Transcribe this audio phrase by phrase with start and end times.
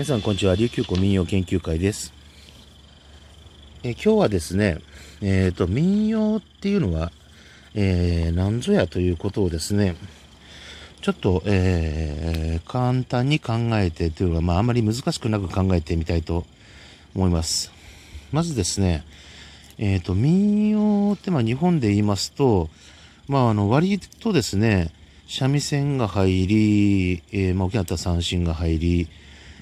[0.00, 2.14] 皆さんこんにちは琉球湖民謡研究会です
[3.82, 4.78] え今日はですね
[5.20, 7.12] えっ、ー、と民謡っていうのは、
[7.74, 9.96] えー、何ぞやということをですね
[11.02, 16.46] ちょっと、えー、簡単に考えてというのは、まあ、あまり難しくなく考えてみたいと
[17.14, 17.70] 思います。
[18.32, 19.04] まずですね、
[19.76, 22.70] えっ、ー、と、民謡って、まあ、日本で言いますと、
[23.28, 24.92] まあ、あの、割とですね、
[25.26, 29.08] 三味線が入り、えー、まあ、沖縄三振が入り、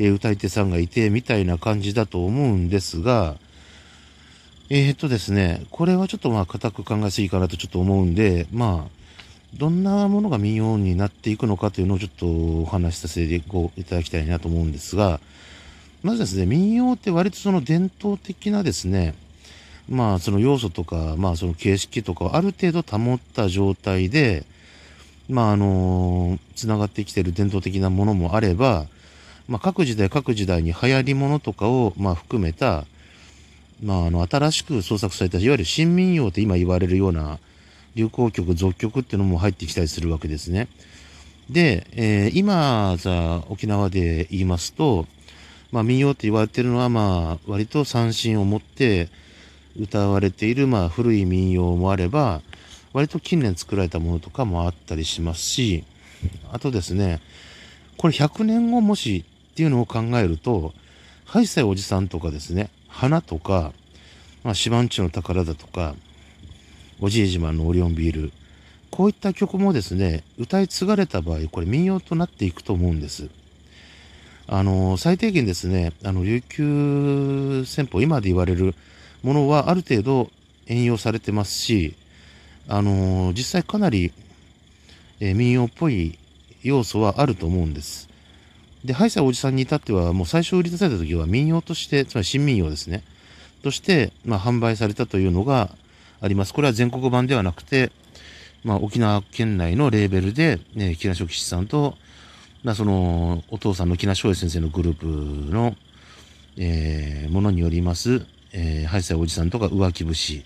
[0.00, 3.36] えー、歌い手さんがいて、みたいな感じだと思うんですが、
[4.70, 8.90] えー、っとですね、これはちょっとまあ、固く考えすぎかなとちょっと思うんで、まあ、
[9.58, 15.20] どんなものが民謡になっていくのかというのをちょっとお話しさせていただきたいなと思うんですが、
[16.02, 19.14] まずですね、民謡って割とその伝統的なですね、
[19.86, 24.46] まあその要素とか、まあその形式とかをある程度保った状態で、
[25.28, 28.86] まああの、つながってきてる伝統的なものもあれば、
[29.50, 32.84] まあ各時代各時代に流行りものとかをまあ含めた、
[33.82, 37.40] まああの新しく創作された、いわゆる新民謡って今言われるような
[37.96, 40.68] 流行曲、俗曲っていうのも入ってきたりするわけですね。
[41.50, 45.06] で、えー、今さ、沖縄で言いますと、
[45.72, 49.08] まあ民謡って言われてるのはまあ割と三振を持って
[49.76, 52.40] 歌われているまあ古い民謡もあれば、
[52.92, 55.82] 割と近年作られたものとかもあったりしますし、
[56.52, 57.20] あとですね、
[57.96, 60.72] これ100年後もしっていうのを考えると、
[61.24, 63.72] ハイサイおじさんとかですね、花とか、
[64.42, 65.94] まあ、シマンチの宝だとか、
[67.00, 68.32] おじいじまのオリオンビール、
[68.90, 73.28] こういった曲もですね、歌い継がれた場合、これ民謡となっていくと思うんです。
[74.46, 78.74] あの、最低限ですね、あの、琉球戦法、今で言われる
[79.22, 80.30] ものはある程度
[80.66, 81.94] 援用されてますし、
[82.66, 84.12] あの、実際かなり、
[85.20, 86.18] え、民謡っぽい
[86.62, 88.08] 要素はあると思うんです。
[88.84, 93.02] で、ハイサイおじさんに至っては、もう最初売り出された時は民謡として、つまり新民謡ですね、
[93.62, 95.70] として、まあ、販売されたというのが
[96.20, 96.54] あります。
[96.54, 97.92] これは全国版ではなくて、
[98.64, 101.96] まあ、沖縄県内のレーベルで、ね、木梨吉さんと、
[102.62, 105.06] まあ、その、お父さんの木梨翔英先生のグループ
[105.50, 105.76] の、
[106.56, 110.44] えー、ものによります、えー、ハイサイおじさんとか浮気節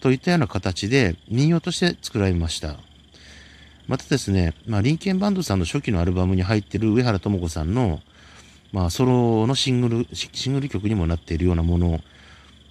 [0.00, 2.76] といったような形で民謡として作られました。
[3.88, 8.00] またですね、まあ、リンケンバンドさんの初期のアルバムに入っている上原智子さんの、
[8.72, 12.00] まあ、ソロのシングル、シングル曲にもなっているようなもの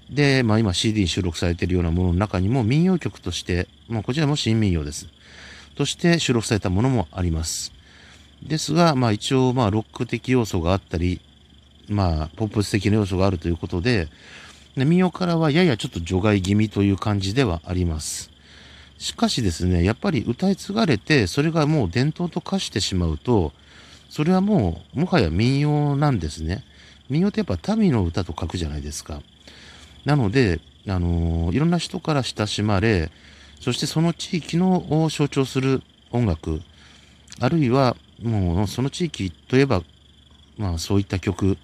[0.09, 5.07] で、まあ、今 CD に収録されているようなものの中にも民謡曲として、まあ、こちらも新民謡です。
[5.75, 7.71] として収録されたものもあります。
[8.43, 11.21] ですが、まあ一応、まあロック的要素があったり、
[11.87, 14.07] まあポップス的な要素があるということで、
[14.75, 18.30] 民謡からはややちょっと除外気味という感じではあります。
[19.01, 23.51] しかしですね、やっぱり歌い継がれて、それがもう伝統と化してしまうと、
[24.11, 26.63] それはもう、もはや民謡なんですね。
[27.09, 29.23] 民謡ってやっぱ民の歌と書くじゃないですか。
[30.05, 33.09] なので、あのー、いろんな人から親しまれ、
[33.59, 36.61] そしてその地域のを象徴する音楽、
[37.39, 39.81] あるいはもうその地域といえば、
[40.59, 41.57] まあそういった曲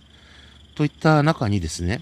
[0.74, 2.02] といった中にですね、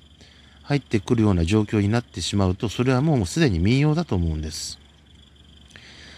[0.63, 4.84] 入ってくるような状況になってしまうと、それはもうすでに民謡だと思うんです。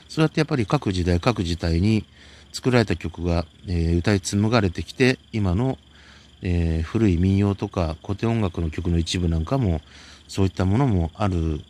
[0.09, 2.05] そうやってやっぱり各時代各時代に
[2.53, 5.77] 作られた曲が、えー、歌い紡がれてきて、今の、
[6.41, 9.81] えー、古い民謡とか古典音楽の曲の一部なんかも、
[10.27, 11.61] そういったものもある、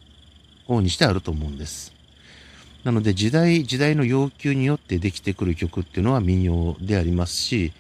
[0.68, 1.94] 方にしてあると思うんです。
[2.84, 7.74] なので時代時代の要求によってできてくる曲っていうのは民謡でありますし、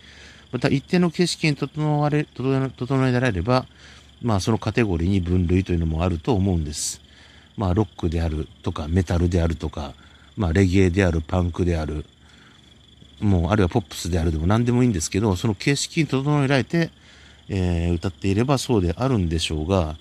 [0.51, 3.65] また一定の形式に整われ、整えられれば、
[4.21, 7.01] まあそのカテゴリーに分類というのもあると思うんです。
[7.55, 9.93] まあロックであるとかメタルであるとか、
[10.37, 12.05] まあレゲエである、パンクである、
[13.19, 16.91] もうあるいはポップスであるでも何でもいいんですけど、その形式に整えられて、
[17.49, 19.97] えー、歌っていればそうであるんでしょうが、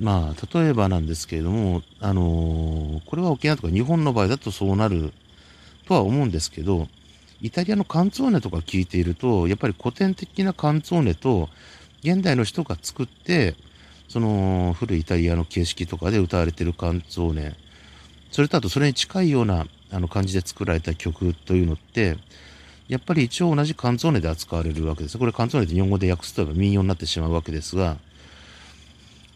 [0.00, 5.12] まあ、例えばなんですけれども、あのー、これは沖縄とか日本の場合だとそうなる
[5.86, 6.88] とは思うんですけど、
[7.40, 11.48] イタリアのカンツォーネとか聞いていると、やっぱり古典的なカンツォーネと、
[12.02, 13.54] 現代の人が作って、
[14.08, 17.54] その古いイタリアの形式とかで歌われてるカンツォーネ、
[18.30, 22.16] それとあとそれに近いようなあの感じで作られた曲というのって、
[22.88, 25.18] やっぱり一応同じカンツーネで扱われるわけです。
[25.18, 27.96] これカンツーネって日本語で訳すと民謡になってしまうわけですが、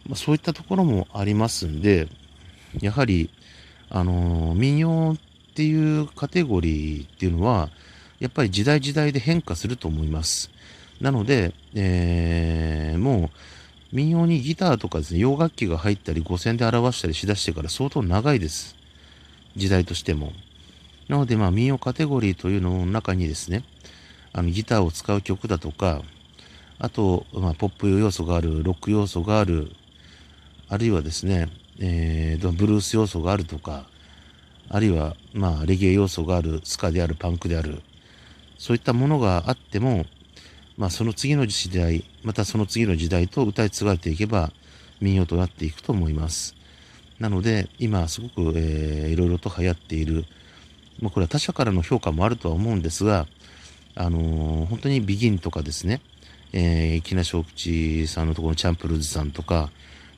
[0.06, 2.08] まあ、そういったところもありますんで、
[2.80, 3.30] やはり、
[3.90, 7.68] あのー、民謡っていうカテゴリーっていうのは、
[8.20, 10.50] やっぱり時代時代で変化すると思います。
[11.00, 13.30] なので、えー、も
[13.92, 18.81] う民謡にギターとかですね、洋楽器が入ったり、五線で表したりしだしてから相当長いです。
[19.56, 20.32] 時代としても。
[21.08, 23.64] なので、まあ民謡カテゴリーというのの中にですね、
[24.32, 26.02] あのギターを使う曲だとか、
[26.78, 29.70] あと、まあ、ポップ要素がある、ロック要素がある、
[30.68, 33.86] あるいはですね、えー、ブルース要素があるとか、
[34.68, 37.82] あるいは、まあ、レゲエ要素がある、スカである、パンクである、
[38.58, 40.06] そういったものがあっても、
[40.76, 44.50] まあ、その次の時代、またその次の時代と歌い継がれていけば、
[45.00, 46.56] 民謡となっていくと思います。
[47.18, 50.24] なので、今すごく、えー、いろいろと流行っている、
[51.00, 53.26] まあ、これは他者からの評価もあるとは思うんですが、
[53.94, 56.00] あのー、本当にビギンとかですね、
[56.52, 59.70] えー、木梨小口さんのところのチャンプルーズさんとか、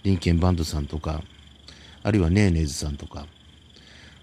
[0.03, 1.23] リンケンバンドさんとか、
[2.03, 3.27] あるいはネーネーズさんとか、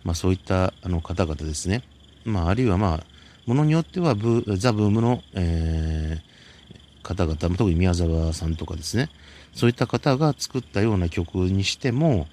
[0.03, 1.83] まあそういったあの方々ですね。
[2.25, 3.03] まああるいはまあ、
[3.45, 9.09] ものによってはブザ・ブームの、えー、方々、特に宮沢さんとかですね、
[9.53, 12.27] そういった方が作ったような曲にしても、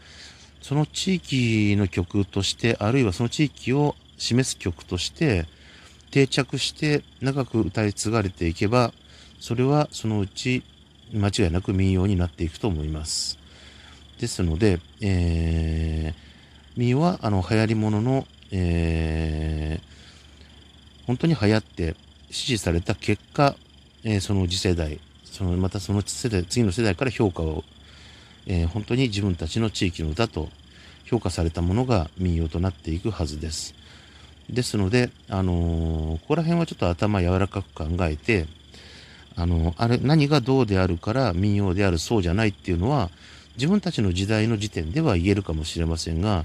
[0.61, 5.47] その地域の曲として、あるいはその地域を示す曲として、
[6.11, 8.93] 定着して長く歌い継がれていけば、
[9.41, 10.63] それはそのうち
[11.13, 13.39] 間違いなく民謡になっていくと思います。
[14.19, 21.95] ですので、えー、民謡はあの流行り物の、えー、本当に流行って
[22.31, 23.55] 支持された結果、
[24.05, 27.65] えー、その次世代、そのまたその世代次の世代から評価を、
[28.49, 30.49] えー、本当に自分たちの地域の歌と
[31.05, 33.75] 評価されたものが民謡となっていくはずです。
[34.51, 38.47] ですので、あのー、ここら辺はちょっと頭柔らかく考えて、
[39.37, 43.11] あの、あれ、何がどうであるから民謡であるそうじゃないっていうのは、
[43.57, 46.45] 自分たちの時代の時点では言えるかもしれませんが、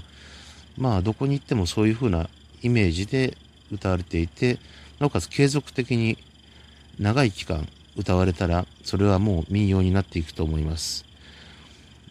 [0.76, 2.28] まあ、どこに行ってもそういうふうな
[2.62, 3.38] イメージで
[3.72, 4.58] 歌われていて、
[4.98, 6.18] なおかつ継続的に
[6.98, 7.66] 長い期間
[7.96, 11.13] 歌われたら、それはもう民謡になっていくと思います。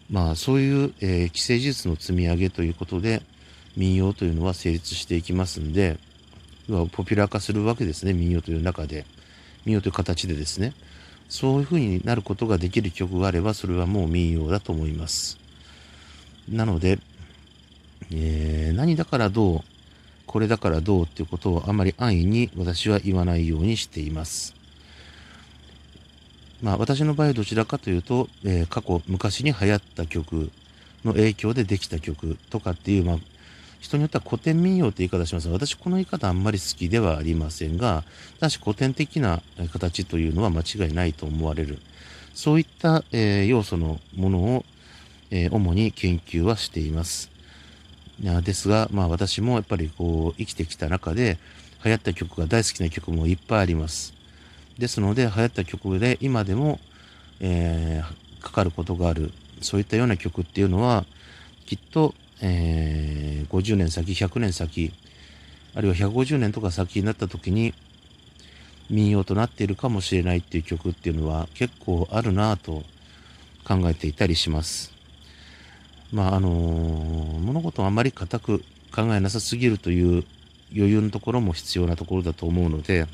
[0.09, 3.21] まあ、そういう、えー、既成事実の積み上げということで、
[3.75, 5.97] 民謡というのは成立していきますんで、
[6.67, 9.05] ポピュラー化するわけですね、民謡という中で。
[9.65, 10.73] 民謡という形でですね、
[11.29, 15.39] そういうふうになることができる曲があれば、それはもう民謡だと思います。
[16.49, 16.99] なので、
[18.11, 19.61] えー、何だからどう、
[20.25, 24.55] これだからどうっていうことをあまり安易に私は言わないようにしています。
[26.63, 30.49] まあ私の場合どちらかというと、えー、過去昔に流行った曲
[31.03, 33.17] の影響でできた曲とかっていう、まあ
[33.81, 38.05] 人によっては古典民謡って言い方しますが、私この言い方あんまり好きではありませんが、
[38.39, 39.41] ただし古典的な
[39.73, 41.79] 形というのは間違いないと思われる。
[42.33, 44.65] そういった、えー、要素のものを、
[45.31, 47.29] えー、主に研究はしています。
[48.21, 51.37] ですが、まあ私もやっぱりこう生きてきた中で
[51.83, 54.13] 流行った曲が大好きな曲もいっぱいあります。
[54.77, 56.79] ですので流行った曲で今でも、
[57.39, 59.31] えー、かかることがある、
[59.61, 61.05] そういったような曲っていうのは
[61.65, 62.13] きっと
[62.45, 64.91] えー、50年先、100年先、
[65.75, 67.73] あるいは150年とか先になった時に
[68.89, 72.83] 民謡となっているかもしれないっていう曲っていうのは結構あるなぁと
[73.65, 74.91] 考えていたりします。
[76.11, 78.59] まああのー、物事をあまり固く
[78.93, 80.25] 考えなさすぎるという
[80.75, 83.07] 余裕のところも必要なところだと思うので、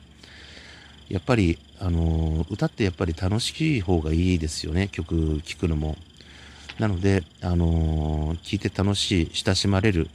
[1.09, 5.97] やっぱり、あの、歌ってやっぱり楽しい方がいいですよね、曲聴くのも。
[6.77, 10.09] なので、あのー、聴いて楽しい、親しまれる、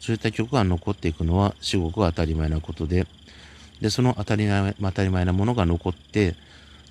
[0.00, 3.06] そういった曲が残っていくのは至極当たり前なことで、
[3.80, 6.34] で、その当たり前当たり前なものが残って、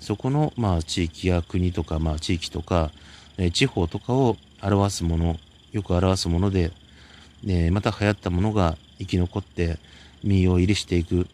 [0.00, 2.90] そこの、まあ、地域や国とか、まあ、地域とか、
[3.36, 5.36] え地方とかを表すもの、
[5.72, 6.70] よく表すもので、
[7.42, 9.78] ね、また流行ったものが生き残って
[10.24, 11.26] 民謡入りしていく、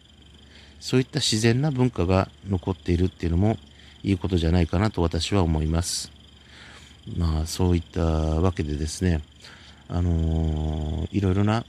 [0.79, 3.57] そういった自然な文化が残っているっていうのも
[4.03, 6.11] いいことじゃないかなと私は思います。
[7.17, 9.21] まあそういったわけでですね、
[9.87, 11.65] あのー、いろいろな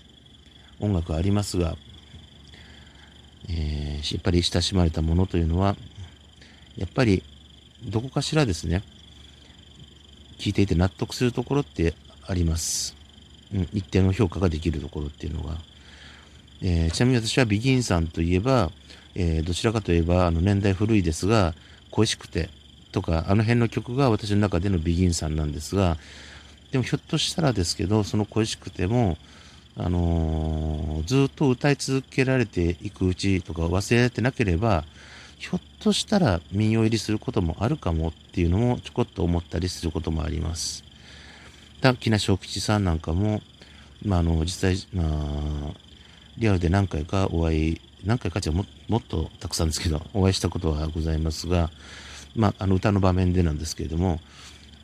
[0.81, 1.77] 音楽ありますが、
[3.49, 5.77] えー、やっぱり親しまれたものというのは、
[6.77, 7.23] やっぱり
[7.85, 8.83] どこかしらですね、
[10.39, 11.95] 聞いていて納得するところって
[12.27, 12.97] あります。
[13.55, 15.57] うん、一定の評価ができるところっていうのが。
[16.63, 18.71] えー、ちなみに私はビギンさんといえば、
[19.15, 21.55] えー、どちらかといえばあの年代古いですが、
[21.91, 22.51] 恋しくて、
[22.93, 25.99] とか、あの辺の曲が私の中でのビギンさんなんですが、
[26.73, 29.19] でもひょっとしたらですけど、その恋しくても、
[29.77, 34.85] あのー、ずっと歌い続けられていくうちとか忘れてなければ、
[35.39, 40.83] ひょっとしたら民謡入りすることもあるかもっていうのもちょこっと思ったりすることもあります。
[41.83, 43.43] だ木梨小吉さんなんかも、
[44.03, 45.86] まあ、あの、実際、まあ、
[46.39, 51.71] リアルで何回かお会い、何回かじゃももっとたくさんですけど、 お会いしたことはございますが、
[52.35, 54.21] まあ、あの歌の場面でなんですけれども、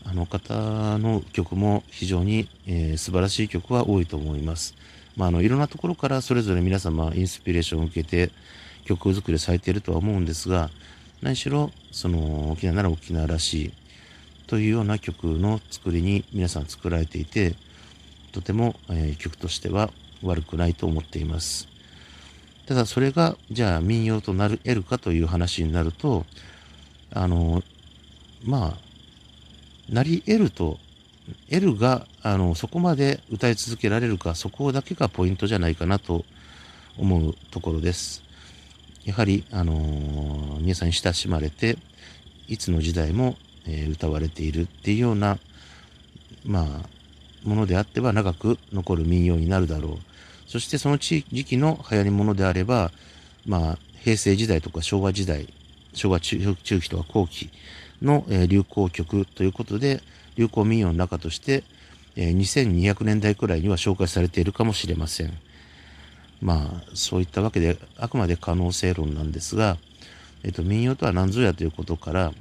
[0.05, 4.75] あの方の曲も非常に、えー、素晴らしい曲は多いと思います。
[5.17, 8.31] まあ、あのいろんなところからそれぞれ皆様インスピレーションを受けて
[8.85, 10.71] 曲作りされているとは思うんですが、
[11.21, 13.73] 何しろ、その、沖縄なら沖縄らしい、
[14.49, 17.55] というような曲の作りに皆さん作られていて、
[18.33, 19.91] とても、えー、曲としては
[20.23, 21.69] 悪くないと思っています。
[22.67, 26.25] ただそれが、じゃあ民謡となる、得るかという話になると、
[27.13, 27.63] あの、
[28.45, 30.79] まあ、なり得ると、
[31.51, 36.25] 得るが、あの、そこまで歌い続けられるか、そこだけがポイントじゃないかなと
[36.97, 38.23] 思うところです。
[39.05, 41.77] やはり、あの、皆さんに親しまれて、
[42.49, 43.37] いつの時代も、
[43.67, 45.39] えー、歌われているっていうような、
[46.45, 50.12] まあ、ものであっては長く残る民謡になるだろう。
[50.53, 52.91] そしてその時期の流行り物であれば、
[53.47, 55.49] まあ、平成時代とか昭和時代、
[55.95, 57.49] 昭和中中期とか後期
[58.03, 60.03] の、えー、流行曲ということで、
[60.37, 61.65] 流行民謡の中として、
[62.17, 65.33] えー、2200年代くらいには紹介されているかもしれません。
[66.43, 69.79] まあ、そういったわけで、あくまで可能性論なんですが、
[70.45, 72.35] えっと、民謡とは何ぞやということから、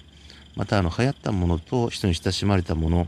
[0.57, 3.07] また、あの、流行ったものと人に親しまれたもの、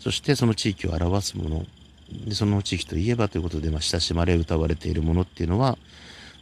[0.00, 1.66] そしてその地域を表すもの、
[2.10, 5.78] でその地域といえばということで、まあ、親しまれ、歌われているものっていうのは、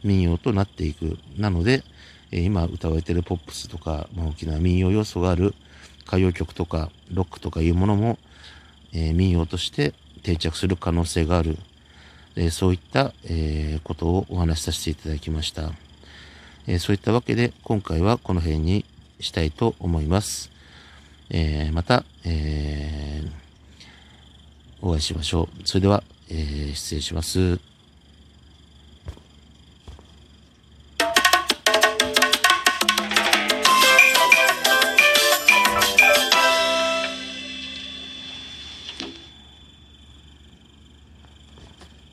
[0.03, 1.17] 民謡となっていく。
[1.37, 1.83] なので、
[2.31, 5.53] えー、今歌われているポップスとか、まあ、大きな民謡要素がある
[6.05, 8.17] 歌謡曲とか、ロックとかいうものも、
[8.93, 9.93] えー、民謡として
[10.23, 11.57] 定着する可能性がある。
[12.35, 15.71] えそういった、えことをお話しさせていただきました。
[16.65, 18.85] えそういったわけで今回はこの辺に
[19.19, 20.49] したいと思います。
[21.29, 23.42] えまた、えー
[24.85, 25.67] お会いしましょう。
[25.67, 27.72] それでは、え失礼します。